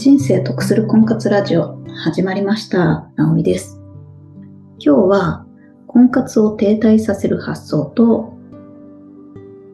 [0.00, 3.10] 人生得する婚活ラジオ始まりました。
[3.16, 3.82] なおみです。
[4.78, 5.44] 今日は
[5.86, 8.32] 婚活を停滞させる発想と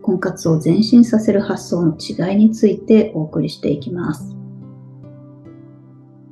[0.03, 4.37] 婚活を前進させる発想の違いについてお送りしていきます。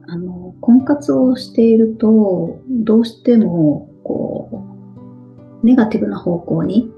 [0.09, 4.67] あの、婚活をしているとどうしてもこ
[5.63, 6.93] う、ネガティブな方向に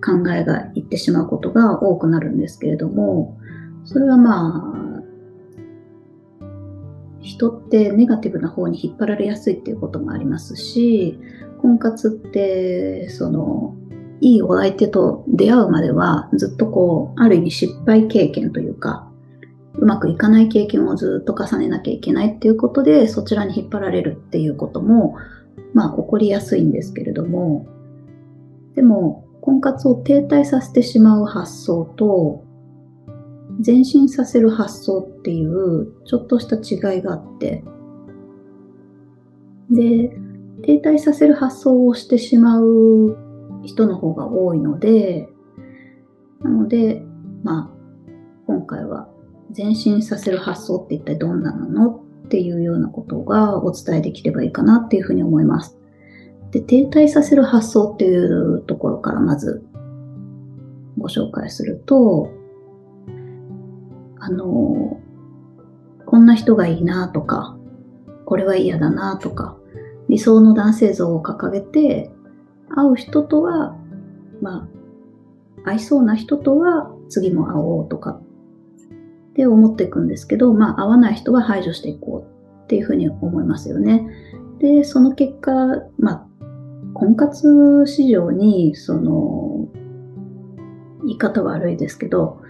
[0.00, 3.36] 考えがいってしまうことが多くなるんですけれども、
[3.84, 4.91] それはまあ、
[7.22, 11.18] 人ってネガティブな方に引っ張られやすいっていうこともありますし、
[11.60, 13.74] 婚活って、その、
[14.20, 19.08] いいお相手と出会うまではずっとこう、ある意味失敗経験というか、
[19.74, 25.16] うまくいかない経験をずっと重ねなきゃいけないっていうことで、そちらに引っ張られるっていうことも、
[25.72, 27.66] まあ起こりやすいんですけれども、
[28.74, 32.44] でも、婚活を停滞させてしまう発想と、
[33.64, 37.64] 前進させる発想っていうちょっとした違いがあって、
[39.70, 40.10] で、
[40.62, 43.16] 停滞させる発想をしてしまう
[43.64, 45.28] 人の方が多いので、
[46.40, 47.02] なので、
[47.42, 47.70] まあ、
[48.46, 49.08] 今回は
[49.56, 55.78] 前進させる発想って一体どんなのっていうようなことがお伝えできればいいかなっていうふうに思います。
[56.50, 59.64] で、停滞させる発想っていうところからまず
[60.98, 62.30] ご紹介すると、
[64.24, 65.00] あの、
[66.06, 67.56] こんな人がいいなとか、
[68.24, 69.56] これは嫌だなとか、
[70.08, 72.12] 理想の男性像を掲げて、
[72.68, 73.76] 会う人とは、
[74.40, 74.68] ま
[75.64, 78.20] あ、合いそうな人とは次も会おうとか
[79.30, 84.06] って思っていくんですけど、まあ、会わない人は排除していこうっていうふうに思いますよね。
[84.60, 85.52] で、その結果、
[85.98, 86.26] まあ、
[86.94, 89.66] 婚活市場に、その、
[91.00, 92.41] 言い方悪いですけど、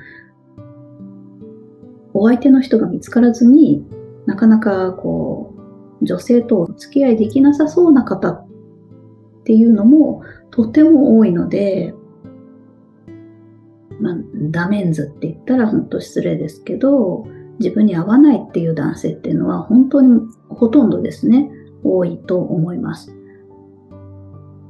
[2.23, 3.85] お相手の人が見つからずに
[4.27, 5.57] なかなかこ
[6.01, 8.47] う、女性とお付き合いできなさそうな方っ
[9.45, 10.23] ていうのも
[10.53, 11.93] とても多いので、
[14.01, 14.15] まあ、
[14.53, 17.27] ダメンズって言ったら本当失礼ですけど、
[17.59, 21.51] 自分に合わないっていう男性っていうのは本当にほとんどですね、
[21.83, 23.13] 多いと思います。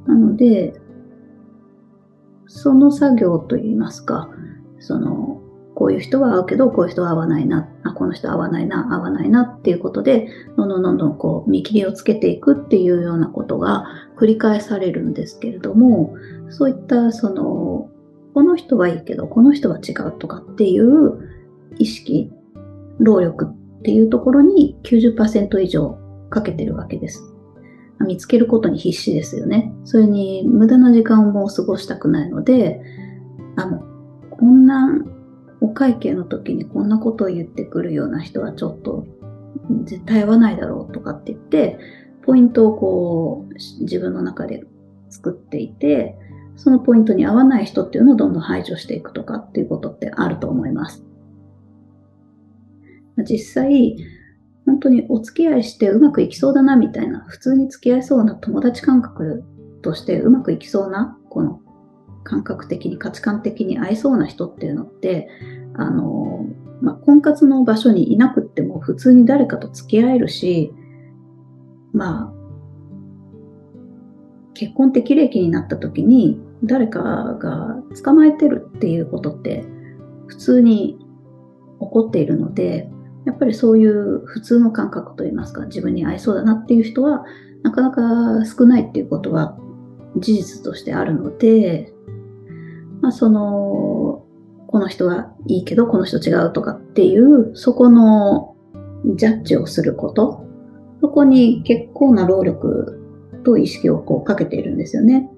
[0.07, 0.73] なので、
[2.47, 4.31] その作業といいますか、
[4.79, 5.42] その、
[5.75, 13.85] こういう人は合うけど、こういう人は合わないな、あ、この人は合わないな、合わないなっていうことで、どんどんどんどんこう見切りをつけていくっていうようなことが
[14.17, 16.15] 繰り返されるんですけれども、
[16.49, 17.89] そういったその、
[18.33, 21.29] この人はいいけど、この人は違うとかっていう
[21.77, 22.31] 意識、
[22.99, 25.97] 労力っていうところに90%以上
[26.29, 27.23] かけてるわけです。
[27.99, 29.73] 見つけることに必死ですよね。
[29.85, 32.81] それに無駄な時間をもう過ごしたくないので、
[33.55, 33.83] あ、もう、
[34.31, 34.89] こんな
[35.63, 39.07] お会計の時にこんなことを言ってくるような人はちょっと
[39.85, 41.79] 絶対合わないだろうとかって言って、
[42.23, 44.65] ポイントをこう自分の中で
[45.09, 46.17] 作っていて、
[46.57, 51.05] そのポイントに合わない人っていうのをどんどん排除していくとかっていうことってあると思います。
[53.19, 53.95] 実際、
[54.65, 59.45] 本当にお付き合いしてうまくいきそうだなみたいな、普通に付き合いそうな友達感覚
[59.81, 61.61] としてうまくいきそうな、この
[62.23, 65.29] 感覚的に価値観的に合いそうな人っていうのって、
[65.75, 66.45] あの、
[66.81, 70.73] まあ、婚活の場所にいなくっても普通に誰かと付き合えるし、
[71.93, 72.33] まあ、
[74.53, 79.65] 結婚適齢期になった時に誰かが捕まえてるっていうことって
[80.27, 80.97] 普通に
[81.79, 82.89] 起こっているので、
[83.25, 87.25] やっぱりそういう普通の感覚といいますか、自分に合いそうだなっていう人は
[87.63, 89.57] なかなか少ないっていうことは
[90.17, 91.92] 事実としてあるので、
[93.03, 94.23] まあ、その、
[94.67, 98.55] この人はいいけど、この人違うとかっていう、そこの
[99.17, 100.45] ジャッジをすること、
[101.01, 102.97] そこに結構な労力
[103.43, 105.29] と意識をこうかけているんですよね。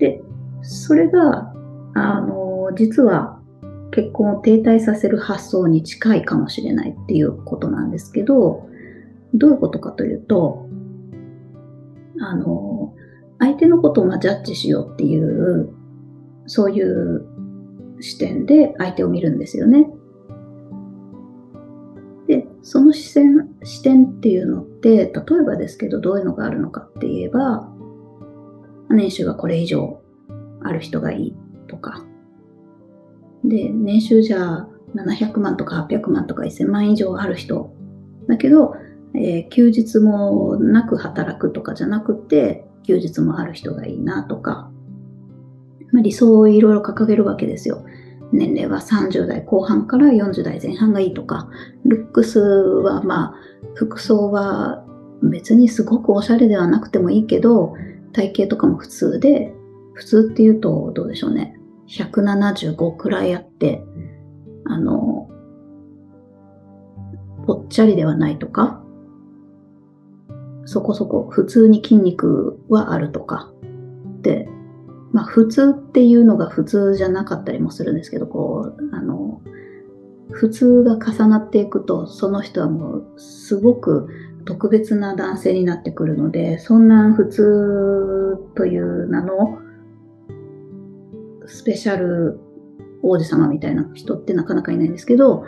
[0.00, 0.24] で、
[0.62, 1.54] それが、
[1.94, 3.40] あの、実は
[3.92, 8.68] 結婚を停滞させる発想に近いかもしれないっていうことなんですけど、
[9.34, 10.68] どういうことかというと、
[12.20, 12.87] あの、
[13.38, 15.72] 相手のことをジャッジしようっていう、
[16.46, 17.26] そういう
[18.00, 19.90] 視点で相手を見るんですよね。
[22.26, 25.12] で、その視線、視点っていうのって、例え
[25.46, 27.72] ばですけど、どういうのがあるのかって言えば、
[28.90, 30.00] 年収がこれ以上
[30.62, 31.36] ある人がいい
[31.68, 32.04] とか、
[33.44, 37.74] で、年収じゃあ700万とか800万とか1000万以上ある人。
[38.28, 38.74] だけど、
[39.14, 44.70] えー休日もなく働くとかじゃなくて、休日もある人がいいなとか、
[45.92, 47.84] まあ、理想をいろいろ掲げるわけですよ。
[48.32, 51.50] 年齢は30代後半から40代前半がいいとか、
[51.84, 53.34] ルックスはまあ、
[53.74, 54.86] 服装は
[55.22, 57.74] 別にすごくおしゃれではなくてもいいけど、
[58.12, 59.52] 体型とかも普通で、
[59.92, 61.60] 普通っていうとどうでしょうね。
[61.88, 63.84] 175くらいあって、
[64.64, 65.28] あの、
[67.46, 68.82] ぽっちゃりではないとか、
[70.68, 73.50] そこそこ普通に筋肉はあるとか、
[74.20, 74.46] で、
[75.12, 79.40] まあ普通っていうのが普通じゃなかったりもするんですけど、こう、あの、
[80.30, 84.08] 普通が重なっていくと、その人はもうすごく
[84.44, 89.58] 特別な男性になってくるので、そんな普通という名の
[91.46, 92.40] スペシャル
[93.02, 95.46] 王子様みたいな人ってなかなかいないんですけど、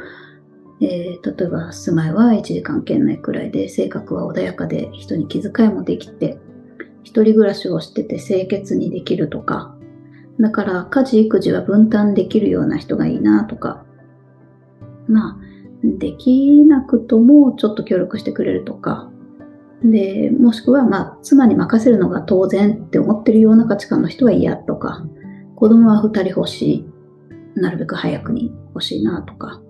[0.83, 6.39] えー、例えば住まいは1時間圏内くらいで、性格は穏やかで人に気遣いもできて、
[7.03, 9.75] 一人暮らしをしてて清潔にできるとか、
[10.39, 13.85] だから家事育児は分担できるような人がいいなとか、
[15.07, 15.39] まあ、
[15.83, 19.11] できなくともちょっと協力してくれるとか、
[19.83, 25.05] で、もしくはまあ、妻に任せるのが当然って思ってるような価値観の人は嫌とか、
[25.57, 26.87] 子供は2人欲しい。
[27.55, 29.61] なるべく早くに欲しいなとか、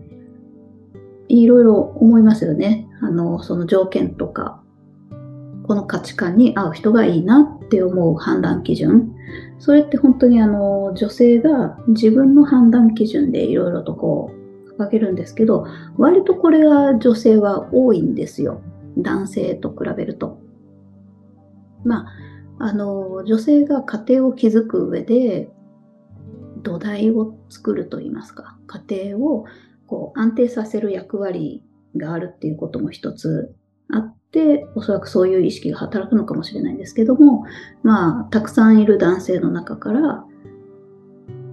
[1.38, 2.88] いろいろ思いますよね。
[3.00, 4.62] あの、その条件とか、
[5.66, 9.14] この価値観に合う人がいいなって思う判断基準。
[9.58, 14.32] それって本当にあの、女性が自分の判断基準でいろいろとこ
[14.76, 15.66] う、掲げるんですけど、
[15.96, 18.60] 割とこれが女性は多いんですよ。
[18.98, 20.40] 男性と比べると。
[21.84, 22.06] ま
[22.58, 25.50] あ、あの、女性が家庭を築く上で、
[26.62, 29.44] 土台を作るといいますか、家庭を
[29.90, 31.64] こう安定させる役割
[31.96, 33.52] があるっていうことも一つ
[33.92, 37.42] あって、おそらくそういう意識が働くのかもしれないんですけども、
[37.82, 40.24] まあ、たくさんいる男性の中から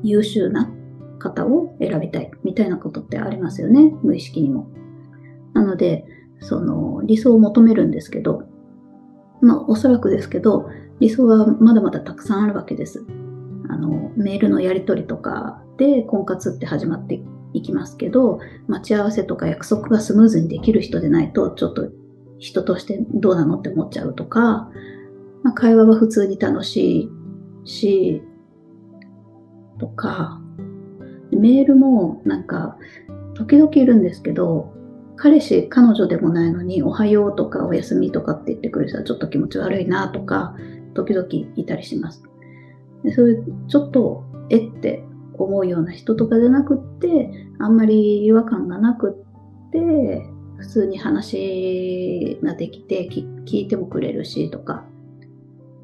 [0.04, 0.72] 優秀な
[1.18, 4.70] 方を選びたいみたいなことってありますよね、無意識にも。
[5.56, 6.06] なので、
[6.40, 8.44] その理想を求めるんですけど、
[9.42, 10.70] まあ、おそらくですけど、
[11.00, 13.04] 理想はまだまだたくさんあるわけです。
[13.68, 17.20] あの、メールのやり取りとかで婚活って始まって
[17.58, 21.90] いきますけど、待ち合わせとか約束がスムーズにできる人でないと、ちょっと
[22.40, 24.70] 人としてどうなのって思っちゃうとか、
[25.44, 27.10] まあ、会話は普通に楽し
[27.64, 28.22] いし、
[29.80, 30.42] とか、
[31.32, 32.78] メールもなんか、
[33.36, 34.74] 時々いるんですけど、
[35.16, 40.56] 彼氏、彼女でもないのに、おはようとかおやすみとかって言ってくる人はちょっと気持ち悪いなとか、
[40.94, 42.24] 時々いたりします。
[43.04, 45.04] でそういうちょっとえって
[45.38, 49.12] 思うような人とかじゃなくってあんまり違和感がなく
[49.70, 50.26] って
[50.58, 54.86] 普通に話ができて聞いてもくれるしとか、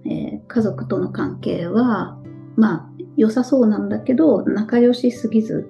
[0.05, 2.17] えー、家族との関係は
[2.55, 5.69] まあ良さそうなんだけど仲良しすぎず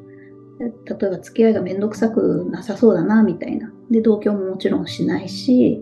[0.60, 0.68] 例
[1.08, 3.74] えば付き合いがめんどくさくなさそうだなみたいな。
[3.92, 5.82] で同居ももちろんしないし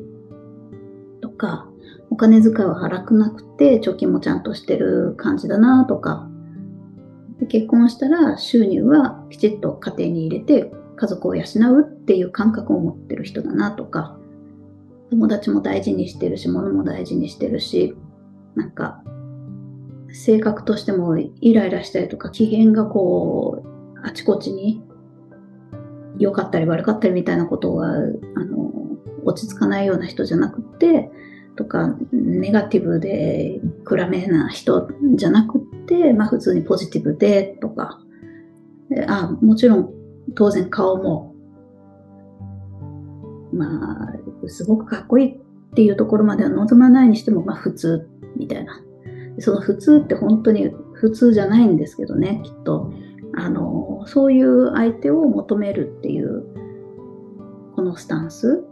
[1.22, 1.72] とか
[2.12, 6.28] お金遣いは荒くなくて、貯金もちゃんとしてる感じだなとか、
[7.42, 14.20] で結婚したら収入はきちっと家庭に入れて家族を養うっていう感覚を持ってる人だなとか、
[15.10, 17.96] 友達も大事にしてるし、物も大事にしてるし、
[18.56, 19.04] なんか、
[20.14, 24.84] 性格としてもイライラしたりとか、機嫌がこう、あちこちに
[26.20, 28.72] 良かったり悪かったりみたいなことが、あの、
[29.26, 31.10] 落ち着かないような人じゃなくって、
[31.56, 35.58] とか、ネガティブで暗めな人じゃなく
[35.92, 38.00] て、まあ普通にポジティブでとか、
[39.08, 39.94] あもちろん
[40.36, 41.36] 当然顔も、
[43.54, 44.10] ま
[44.44, 45.40] あ、すごくかっこいいっ
[45.76, 48.82] ていうところまでは望まないにしても、まあ普通みたいな。
[49.40, 52.94] その普通って本当に普通じゃないんですけどね、きっと。
[53.34, 56.44] あの、そういう相手を求めるっていう、
[57.76, 58.64] このスタンス。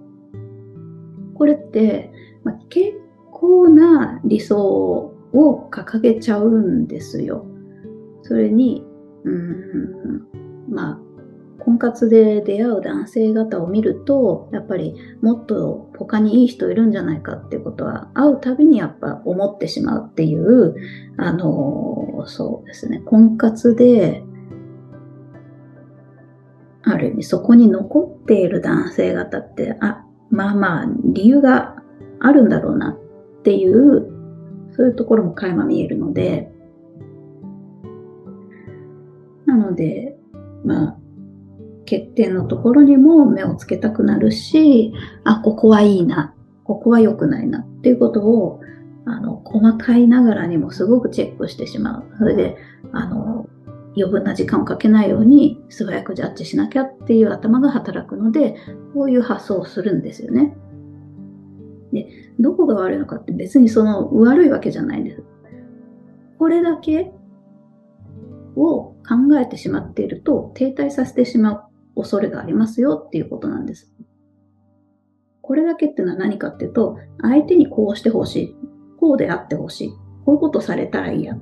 [1.33, 2.11] これって、
[2.43, 2.97] まあ、結
[3.31, 7.45] 構な理想をを掲げちゃうんですよ。
[8.23, 8.85] それに、
[9.23, 10.27] うん、
[10.69, 10.99] まあ、
[11.59, 20.75] 婚活で出会う男性方を見ると、やっぱりもっと他にいい人いるんじゃないかってことは、会うたびにやっぱ思ってしまうっていう、
[21.17, 24.23] あの、そうですね、婚活で、
[26.81, 31.75] ある意味そこに残っている男性方って、あ、まあまあ理由が
[32.19, 34.18] あるんだろうなっていう、
[34.79, 36.49] そういうところも垣間見えるので、
[39.45, 40.17] なので、
[40.63, 40.97] まあ、
[41.81, 44.93] 欠点のところにも目をつけたくなるし、
[45.25, 46.33] あ、ここはいいな、
[46.63, 48.61] ここは良くないなっていうことを、
[49.03, 52.03] あの、細かいながらにもすごくチェックしてしまう。
[52.17, 52.55] それで、
[52.93, 53.49] あの、
[53.97, 58.55] 余分な時間をかけないように素早くジャッジしなきゃっていう頭が働くので、
[58.93, 60.55] こういう発想をするんですよね。
[61.91, 62.07] で、
[62.39, 65.23] どこが悪いのかって別にその悪いわけじゃないんです。
[66.37, 67.11] これだけ
[68.55, 68.95] を考
[69.39, 73.93] えてしまっていると停滞させてしまう恐れがありますよっていうことなんです。
[75.41, 78.55] これだけっていうのは何かっていうと、相手にこうしてほしい。
[78.99, 79.89] こうであってほしい。
[80.23, 81.35] こういうことされたらいいや。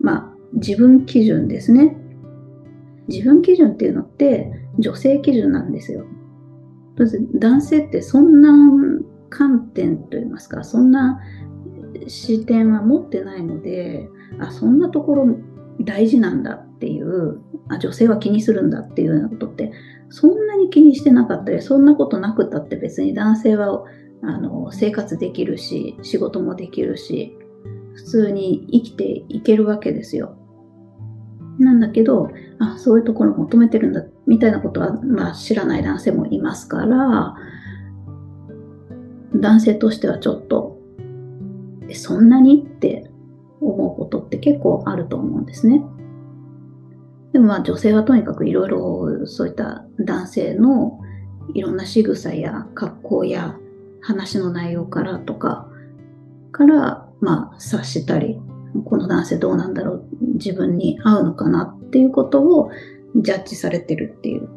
[0.00, 1.96] まあ、自分基準ですね。
[3.06, 6.06] 自分基準っていうのって女性基準なんですよ。
[7.34, 8.50] 男性ってそんな
[9.30, 11.20] 観点といいますか、そんな
[12.06, 14.08] 視点は持ってないので、
[14.38, 15.26] あ、そんなところ
[15.80, 19.72] 大事なんだっていう、あ、女性は気にするんだっていうようなことって、
[20.10, 23.84] そんなに気にしてなかったり、そんなことなくたって別に男性は
[24.22, 27.36] あの生活できるし、仕事もできるし、
[27.94, 30.36] 普通に生きていけるわけですよ。
[31.58, 32.30] なんだけど、
[32.60, 37.34] あ、そういうところ求めてるんだ、みたいなことは、まあ知らない男性もいますから、
[39.34, 40.78] 男性としてはちょっと、
[41.92, 43.10] そんなにって
[43.60, 45.82] 思うことって結構あると思うんですね。
[47.32, 50.98] でもまあ女性はとにかくいろいろそういった男性の
[51.54, 53.56] いろんな仕草や格好や
[54.00, 55.68] 話の内容からとか
[56.52, 58.38] からまあ察したり
[58.84, 60.04] この男性どうなんだろう
[60.34, 62.70] 自分に合うのかなっていうことを
[63.16, 64.48] ジャッジされてるっていう。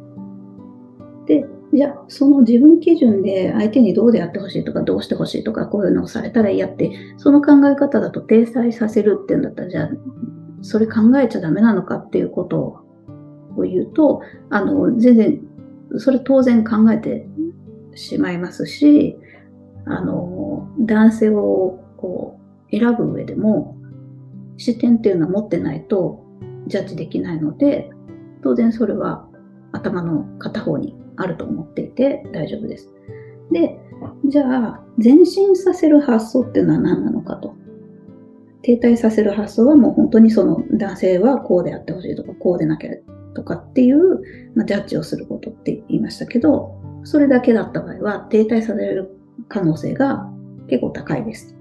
[1.25, 9.90] で、じゃあその自分基準で相手にどうであってほしいとかどうしてほしいとかこういうのをされたら嫌ってその考え方だと体裁させるっていうんだったらじゃあ
[10.62, 12.84] それ考えちゃダメなのかっていうこと
[13.58, 15.42] を言うとあの全然
[15.98, 17.28] それ当然考えて
[17.96, 19.18] しまいますし
[19.86, 22.40] あの男性をこ
[22.72, 23.78] う選ぶ上でも
[24.58, 26.24] 視点っていうのは持ってないと
[26.68, 27.90] ジャッジできないので、
[28.44, 29.28] 当然それは
[29.72, 32.92] 頭の片方にあると思っていて大丈夫です。
[33.51, 33.80] で、
[34.25, 37.56] じゃあ、前進させる発想っていうのは何なのかと。
[38.63, 42.92] 停滞させる発想はもう本当にその男性はこうであってほしいとか、こうでなきゃ
[43.34, 44.22] とかっていう、
[44.56, 50.30] まあ、ジャッジをすることって言いましたけど、それだけだった場合は停滞させる可能性が
[50.68, 51.56] 結構高いです。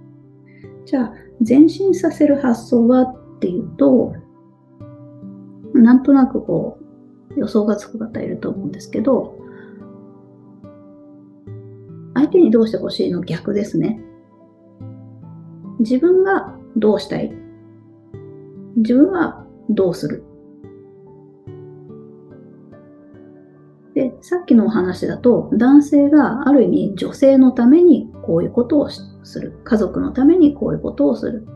[0.84, 1.14] じゃあ、
[1.46, 4.14] 前進させる発想はっていうと、
[5.74, 6.78] なんとなくこ
[7.36, 9.39] う、予想がつく方いると思うんですけど、
[12.30, 14.00] 手にどうしてほしいの逆ですね。
[15.80, 17.32] 自分がどうしたい？
[18.76, 20.24] 自分はどうする？
[23.94, 29.58] で、さっきのお話だと、男性がある意味女性のためにこういうことをする。
[29.64, 31.46] 家族のためにこういうことをする。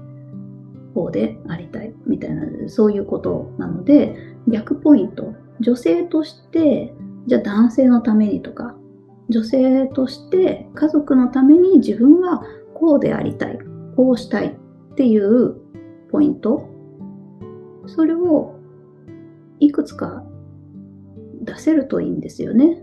[0.94, 1.92] 方でありたい。
[2.06, 4.16] みたいな、そういうことなので、
[4.48, 5.34] 逆ポイント。
[5.60, 6.94] 女性として、
[7.26, 8.76] じゃあ男性のためにとか、
[9.28, 12.42] 女性として家族のために自分は
[12.74, 13.58] こうでありたい。
[13.96, 15.56] こうしたいっていう
[16.10, 16.68] ポイント。
[17.86, 18.54] それを
[19.60, 20.24] いくつか
[21.42, 22.82] 出せるといいんですよね。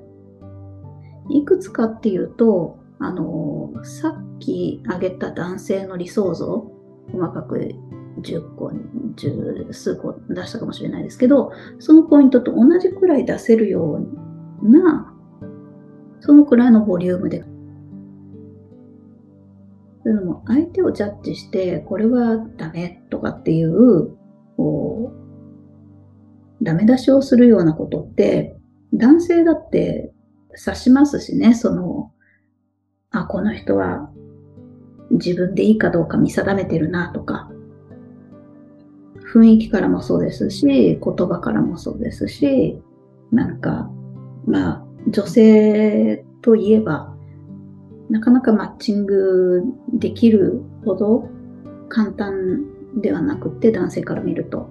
[1.30, 6.72] いくつかっていうと、あの、さっき挙げた男性の理想像、
[7.12, 7.74] 細かく
[8.22, 8.72] 10個、
[9.16, 14.06] 十数個出したかもしれないですけど、そのポイントと同じくらい出せるよ
[14.62, 15.11] うな、
[16.22, 17.44] そのくらいのボリュームで。
[20.04, 24.16] というのも、相手をジャッジして、これはダメとかっていう、
[24.58, 25.13] こ
[26.60, 28.56] う、ダメ出しをするようなことって、
[28.94, 30.13] 男性だって
[30.54, 32.12] 察しますしね、その、
[33.12, 34.10] あ、この人は
[35.12, 37.51] 自分でいいかどうか見定めてるなとか、
[39.34, 42.82] 雰囲気からもそうですし、言葉からもそうですし、
[43.32, 43.90] なんか、
[44.46, 47.15] まあ、女性といえば、
[48.10, 51.29] なかなかマッチングできるほど
[51.89, 52.65] 簡単
[53.01, 54.70] ではなくて、男性から見ると。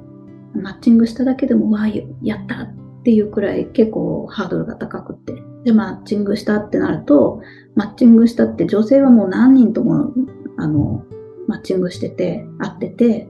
[0.54, 1.88] マッチングしただけでも、わあ、
[2.22, 5.34] やったっていうくらい結構ハードルが高くて。
[5.64, 7.40] で、マッチングしたってなると、
[7.75, 10.12] マッチングしたって女性はもう何人とも、
[10.56, 11.04] あの、
[11.46, 13.28] マッチングしてて、会ってて、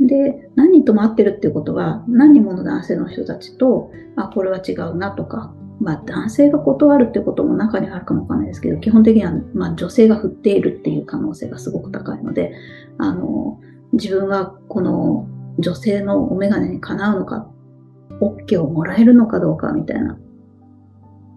[0.00, 12.52] で、何人とも会ってるっていうことは、何人もの男性の人たちと、あ、これは違うなとか、まあ男性が断るってことも中にあるかもわかんないですけど、基本的には、まあ、女性が振っているっていう可能性がすごく高いので、
[12.98, 13.60] あの、
[13.92, 15.28] 自分はこの
[15.58, 17.48] 女性のお眼鏡にかなうのか、
[18.20, 20.18] OK をもらえるのかどうかみたいな、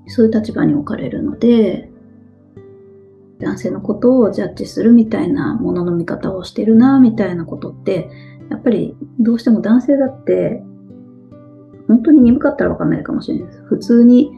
[0.08, 1.90] そういう立場に置かれるので、
[3.40, 8.10] 男性のことをジャッジするみたいなものの見方をしてるな、みたいなことって、
[8.50, 10.64] やっぱりどうしても男性だって
[11.90, 13.64] 本当に鈍かったらわかんないかもしれないです。
[13.64, 14.32] 普通に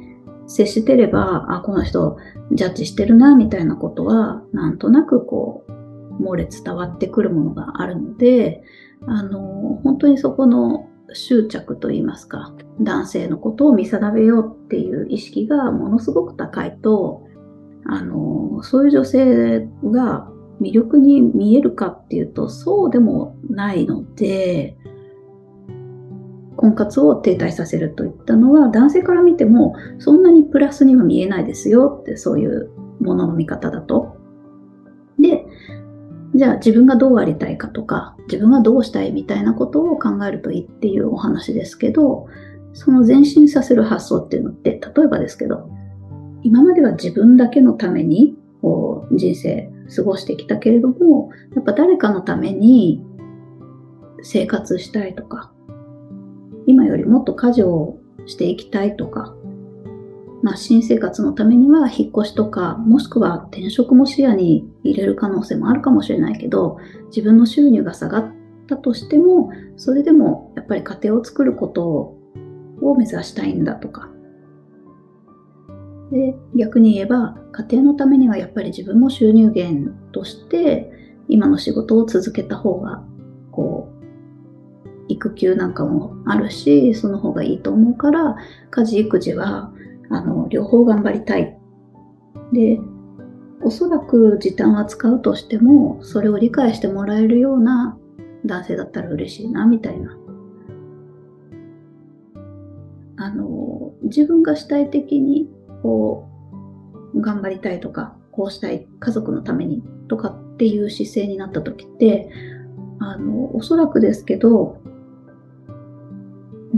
[0.48, 2.17] 接してれば、あ、この人
[2.53, 8.63] ジャッジしてるな、みたいなことは、なんとなくこう、漏れ伝わってくるものがあるので、
[9.05, 17.27] あの、本当にそこの執着といいますか、男性のことを見定めようっていう意識がものすごく高いと、
[17.86, 20.29] あの、そういう女性が
[20.62, 24.77] 魅力に見えるかっていうと、そうでもないので、
[26.62, 32.70] 婚活を停滞させるといったのは、男性から見ても、そんなにプラスには見えないですよって、そういう
[33.01, 34.15] ものの見方だと。
[35.20, 35.46] で、
[36.36, 42.27] じゃあ自分がどうありたいかとか、自分はどうしたいみたいなことを考えるといいっていうお話ですけど、
[42.74, 45.68] その前進させる発想っていうのって、例えばですけど、
[46.44, 53.03] 今までは自分だけのためにこう人生過ごしてきたけれども、やっぱ誰かのために
[54.22, 55.51] 生活したいとか、
[56.68, 59.36] 今よりもっと家事をしていきたいとか、
[60.44, 66.77] まあ、新生活のためには引っ越しとか、もしくは転職も視野に入れる可能性もあるかもしれないけど、
[67.08, 68.32] 自分の収入が下がっ
[68.68, 74.10] たとしても、それでもやっぱり家庭を作ることを目指したいんだとか。
[76.12, 80.91] で、逆に言えば、家庭のためにはやっぱり自分も収入源として、
[81.27, 83.03] 今の仕事を続けた方が、
[83.51, 84.00] こう、
[85.13, 88.38] 育休なんかもあるし、その方がいいと思うから、
[88.70, 89.72] 家事育児は、
[90.10, 91.58] あの、両方頑張りたい。
[92.53, 92.80] で、
[93.63, 97.98] おそらく時短は使うとしても、それを理解してもらえるような
[98.46, 100.18] 男性だったら嬉しいな、みたいな。
[103.18, 105.50] あの、自分が主体的に、
[105.84, 106.27] こ
[107.13, 112.30] う、頑張りたいとか、こうしたい、家族のためにとかっていう姿勢になった時って、
[113.00, 114.80] あの、おそらくですけど、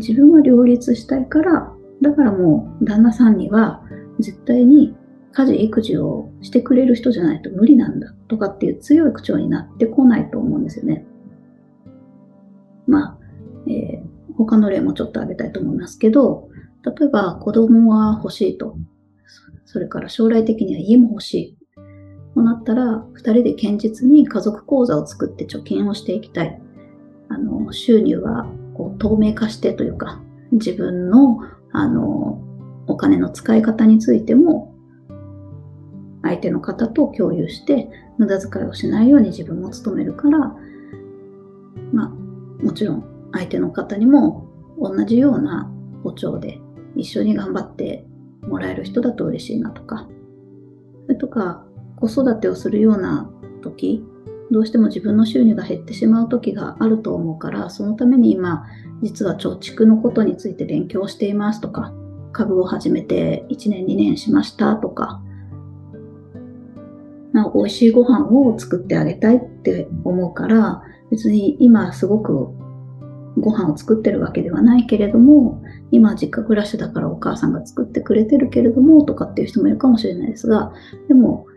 [0.06, 3.82] 自分は両立したいから、だからもう旦那さんには
[4.20, 4.94] 絶対に
[5.32, 11.06] 家事育児をしてくれる人じゃないと無理なんだとかっていう強い口調になってこないと思うんですよね。
[12.86, 13.18] まあ、
[13.68, 16.50] えー、他の例もちょっと挙げたいと思いますけど、
[16.86, 18.78] 例えば子供は欲しいと。
[19.66, 21.58] それから将来的には家も欲しい。
[22.36, 26.62] となったら、二人で堅実に家族口座を作って貯金をしていきたい。
[27.30, 28.52] あの、収入は
[28.98, 31.40] 透明化してというか、自分の
[31.72, 32.40] あの
[32.88, 34.76] お金の使い方についても
[36.22, 40.56] 相手の方と共有して無駄遣いをしないように自分も努めるから、
[41.92, 42.10] まあ、
[42.64, 44.48] もちろん相手の方にも
[44.80, 45.72] 同じような
[46.04, 46.60] 歩調で
[46.96, 48.06] 一緒に頑張って
[48.42, 50.08] もらえる人だと嬉しいなとか、
[51.06, 53.30] それとか子育てをするような
[53.62, 54.04] 時、
[54.54, 58.66] どうしても自分の収入が減ってしまう時があると思うから、そのために今、
[59.02, 61.92] 実は貯蓄のことについて勉強していますとか、
[62.32, 65.20] 株を始めて1年2年しましたとか、
[67.34, 72.50] まあ、美味しいご飯を作ってあげたいって思うから、別に今すごく
[73.40, 80.74] ご飯を作ってるわけではないけれども、今実家暮らしだからお母さんが作ってくれてるけれども、とかっていう人もいるかもしれないですが、
[81.08, 81.48] でも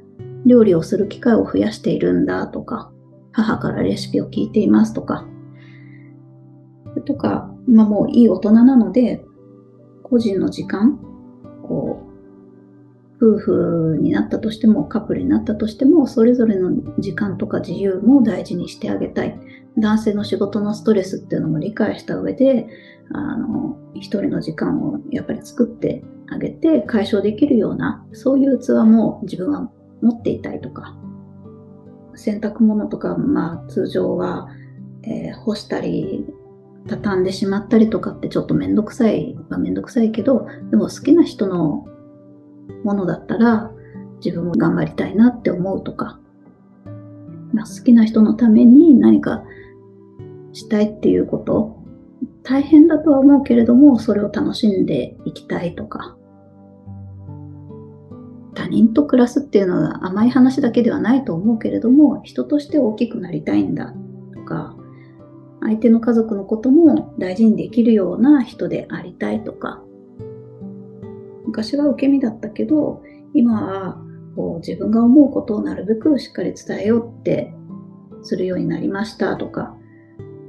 [0.47, 2.91] 料理をする機会を増やしているんだとか、
[3.33, 5.27] 母からレシピを聞いていますとか、
[7.05, 9.23] とか、まもういい大人なので、
[10.03, 10.99] 個人の時間、
[11.63, 12.07] こう、
[13.19, 19.39] 夫婦になったとしても、カップルになったとしても、それぞれの時間とか自由も大事にしてあげたい。
[19.79, 22.69] 男性の仕事のストレスっていうのも理解した上で、
[23.13, 29.71] あの、一人の時間をやっぱり作ってあげて解消できるような、そういう器も自分は
[30.03, 30.97] 持っていたいとか、
[32.15, 34.49] 洗濯物とか、まあ通常は、
[35.03, 36.27] えー、干したり、
[36.89, 41.87] 畳んでしまったりとかってちょっとめんどくさいはめんどくさいけど、でも好きな人の
[42.85, 43.73] ものだったら
[44.25, 46.21] 自分も頑張りたいなって思うとか、
[47.53, 49.45] まあ、好きな人のために何か
[50.53, 51.77] したいっていうこと、
[52.43, 56.17] 大変だとは思うけれども、それを楽しんでいきたいとか、
[58.67, 63.95] 他人と暮らすっていうのは甘い話だけではないと思うけれども、人として大きくなりたいんだ
[64.35, 64.77] とか、
[65.61, 69.85] 相手の家族のことも大事にできるような人でありたいとか、
[71.45, 74.03] 昔は受け身だったけど、今は
[74.35, 77.55] こう自分が思うことをなるべくしっかり伝えようって
[78.23, 79.77] するようになりましたとか、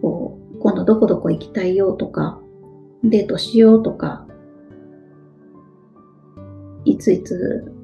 [0.01, 2.41] こう今度どこどこ行きたいよとか、
[3.03, 4.25] デートしようとか、
[6.83, 7.76] いついつ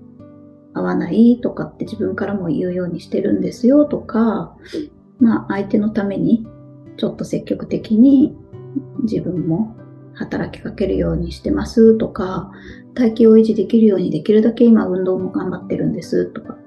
[0.73, 4.55] 合わないとかって自分からも言うようにしてるんですよとか、
[5.19, 6.45] まあ相手のために
[6.97, 8.35] ちょっと積極的に
[9.03, 9.75] 自分も
[10.15, 12.51] 働きかけるようにしてますとか、
[12.93, 16.57] 体型を維持できるようにできるだけ今運動も頑張ってるんですとか。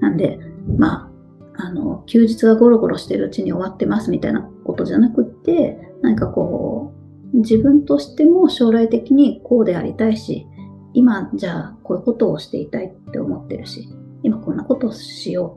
[0.00, 0.38] なんで、
[0.78, 1.10] ま
[1.56, 6.92] あ、あの、休日がゴロゴロしてるうちに終わってますみたいなことじゃなくって、何かこ
[7.32, 10.46] う、自分としても将来的にこうでありたいし、
[10.94, 13.88] 今じゃあこういうことをしていたいって思ってるし、
[14.22, 15.56] 今こんなことをしよ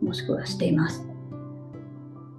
[0.00, 1.06] う、もしくはしています。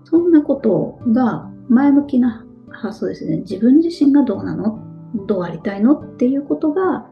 [0.06, 3.38] そんなことが前向きな発想ですね。
[3.38, 4.80] 自分自身がどうなの？
[5.28, 6.00] どうありたいの？
[6.00, 7.10] っていうことが、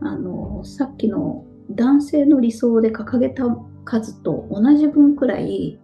[0.00, 3.44] あの、さっきの男性の理想で掲げた
[3.84, 5.80] 数と同じ分くらい、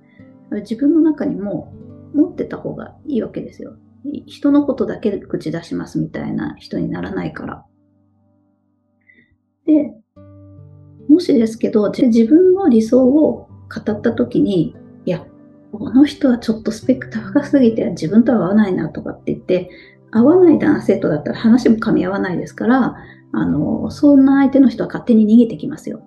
[0.50, 1.72] 自分の中にも
[2.14, 3.76] 持ってた方がいいわけですよ。
[4.26, 7.64] 人のことだけ口出しますみたいな人にならないから。
[9.66, 9.94] で、
[11.09, 15.24] もしですけど、自分の理想を語った時に、いや、
[15.72, 19.70] この人はちょっとスペック高すぎて自分とは合わないなとかって言って、
[20.12, 22.96] 合わない男性とだったら話も噛み合わないですから、
[23.33, 26.03] あの、そんな相手の人は勝手に逃げてきますよ。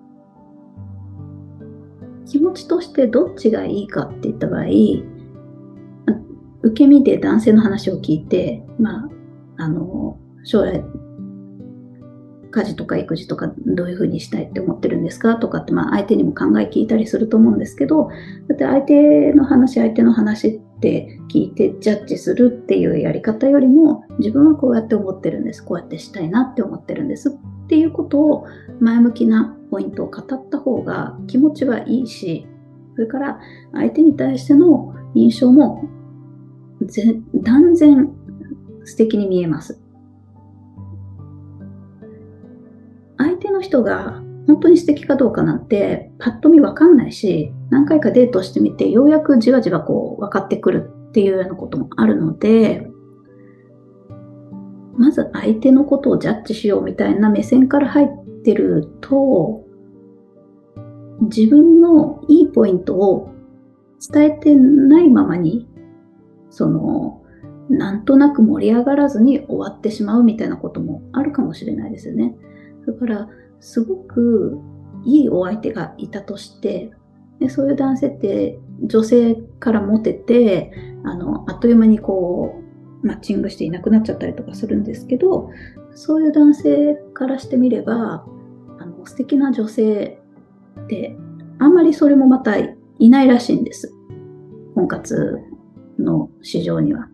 [2.26, 4.64] 気持ちとしてどっちがいいかって言った場合、
[6.62, 10.84] 受け身で男性の話を聞いて、まあ、あの、将来
[12.50, 18.08] 家事とか育児とかどういうふうにしたいって思ってるんですかとかって、まあ、相手にも考え聞いたりすると思うんですけど、
[18.48, 25.64] だって相手の話、相手の話って聞いてジャッジするっていうやり方よりも、自分はこうやって思ってるんです。
[25.64, 28.46] こうやってしたいなって思ってるんですっていうことを
[28.80, 32.46] 前向きなポイントを語った方が気持ちはいいし、
[32.94, 33.40] それから
[33.72, 35.84] 相手に対しての印象も
[37.34, 38.10] 断然
[38.84, 39.80] 素敵に見えます。
[43.58, 52.88] の人が本当に素敵かどうかなんてパッと見わかんないし、何回かデートしてみてようやくじわじわこう分かってくるっていうようなこともあるので、
[54.96, 58.08] まず相手のことをジャッジしようみたいな目線から入っ
[58.42, 59.64] てると、
[61.22, 63.30] 自分のいいポイントを
[64.12, 65.68] 伝えてないままに、
[66.50, 67.22] その、
[67.68, 72.34] なんとなく盛り上がらずに終わってしまうみたいなこともあるかもしれないですよね。
[72.86, 73.28] だから、
[73.60, 74.58] すごく
[75.04, 76.90] いいお相手がいたとして、
[77.40, 80.72] でそういう男性って女性からモテて、
[81.04, 82.60] あの、あっという間にこ
[83.02, 85.50] う、マッチングしていなくなっちゃったりとかするんですけど、
[85.94, 88.24] そういう男性からしてみれば、
[88.78, 90.20] あの素敵な女性
[90.80, 91.16] って、
[91.58, 92.76] あんまりそれもまたい
[93.10, 93.92] ないらしいんです。
[94.74, 95.38] 婚活
[95.98, 97.08] の市場には。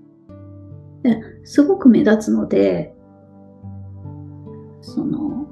[1.03, 2.95] ですごく目立つので、
[4.81, 5.44] その、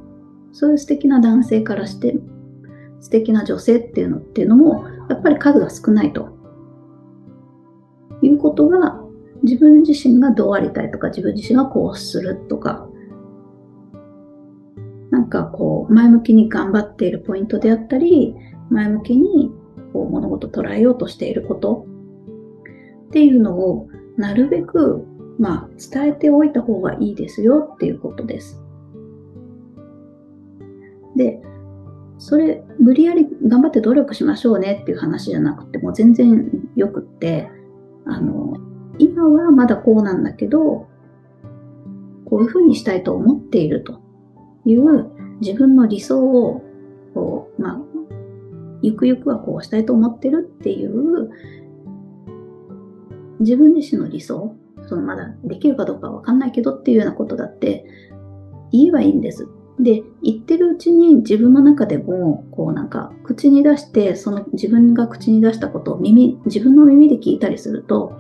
[0.53, 2.15] そういう素敵な男性からして
[3.01, 6.41] 素敵な女性っていうのっていうのもやっぱり数が少ないと。
[8.23, 9.01] いうことが
[9.43, 12.89] 自分自身がどうありたいとか自分自身がこうするとか。
[15.11, 18.35] なんかこう前向きに頑張っているポイントであったり
[18.71, 19.53] 前向きに
[19.93, 21.87] こう物事を捉えようとしていること。
[23.09, 25.05] っていうのをなるべく
[25.39, 28.62] まあ伝えておいた方がいいですよっていうことです。
[31.17, 31.41] で、
[32.19, 37.51] それ、無理やり頑張って努力しましょうねっていう話じゃなくて、もう全然よくって、
[38.05, 38.57] あの、
[38.99, 40.87] 今はまだこうなんだけど、
[42.27, 44.01] こういうふうにしたいと思っていると
[44.65, 46.63] いう自分の理想を、
[47.15, 47.81] こう、まあ、
[48.83, 51.31] ゆくゆくはこうしたいと思ってるっていう
[53.41, 54.55] 自分自身の理想、
[54.89, 57.85] そのまだできるかどうかわかんないけどっていうようなことだって
[58.73, 59.49] 言えばいいんです。
[59.83, 68.13] で、言ってるうちに自分の中でも、こうなんか、口に出して、その自分が口に出したことを耳、自分の耳で聞いたりすると、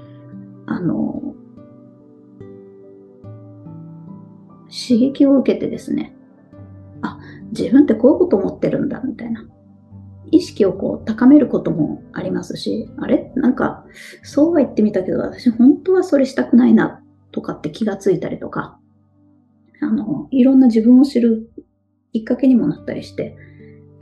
[0.66, 1.34] あの、
[4.68, 6.16] 刺激を受けてですね、
[7.02, 7.18] あ、
[7.50, 9.44] 自分ってこういうこと思ってるんだ、みたいな。
[10.30, 13.30] 意識をこう高めることもありますし、あれ？
[13.36, 13.84] なんか、
[14.22, 18.78] そうは言ってみたけど、私本当はそれしたくないな、とかって気がついたりとか、
[19.82, 21.51] あの、いろんな自分を知る
[22.12, 23.36] きっかけにもなったりして、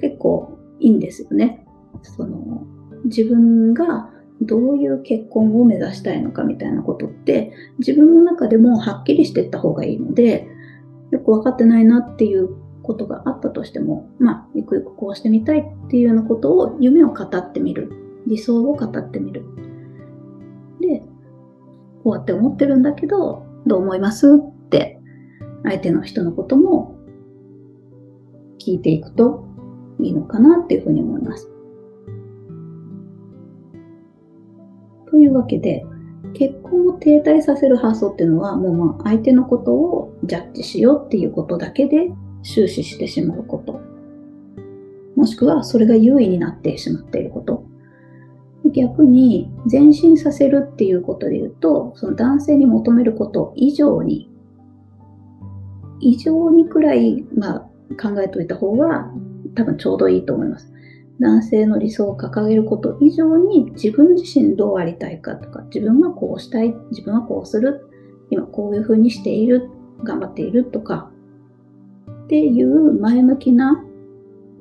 [0.01, 1.67] 結構いいんですよね。
[2.03, 2.67] その、
[3.05, 10.49] 自分がどういう結婚を目指したいのかみたいなことって、自分の中でもはっきりしていった方がいいので、
[11.11, 12.49] よくわかってないなっていう
[12.83, 17.93] ことがあったとしても、まあ、ゆくゆくこうしてみたいっていうようなことを、夢を語ってみる。
[18.27, 19.45] 理想を語ってみる。
[20.81, 21.03] で、
[22.05, 24.99] こうやって思ってるんだけど、どう思いますって
[25.65, 27.00] 相手の人のことも
[28.61, 29.45] 聞いていくと
[29.99, 31.51] いいのかなっていうふうに思います。
[35.11, 35.85] というわけで、
[36.35, 43.81] 結婚を停滞させる発想っていうのは、もうまあ相手のことをジャッジしようっていうことだけで終始してしまうこと。
[45.17, 47.65] もしくはそれが優位になってしまっていること。
[48.73, 54.31] 逆に前進させるっていうことで言うと、その男性に求めること以上に、
[56.01, 59.11] 以上にくらい、まあ、考えておいた方が
[59.55, 60.73] 多分ちょうどいいと思います。
[61.21, 67.87] 男性の理想を掲げること以上に自分自身どうありたいかとか、自分はこうしたい、自分はこうする、
[68.31, 69.69] 今こういうふうにしている、
[70.03, 71.11] 頑張っているとか、
[72.25, 73.85] っていう前向きな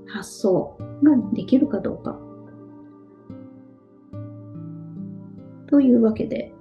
[0.08, 2.20] 発想ができるかどうか。
[5.68, 6.52] というわけで、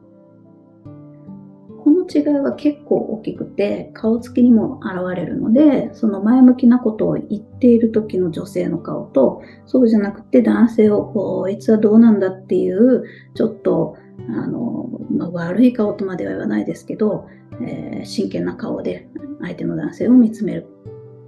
[2.13, 13.97] 違いは結構大きくて、顔つきにも現れるので、その前向きなことを言っている時の女性の顔と、そうじゃなくて男性をこいつはどうなんだっていう、ちょっと、
[14.29, 17.27] あの、まあ、悪い顔とまでは言わないですけど、
[17.61, 19.09] えー、真剣な顔で
[19.41, 20.67] 相手の男性を見つめる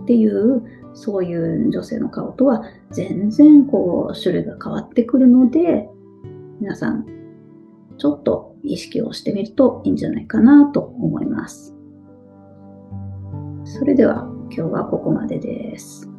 [0.02, 0.62] っていう、
[0.92, 5.88] そういう女性の顔とは全然こう種類が変わってくるので、
[6.60, 7.19] 皆さん
[8.00, 11.74] ちょっと意識をしてみるといいんじゃないかなと思います。
[13.64, 16.09] それでは今日はここまでです。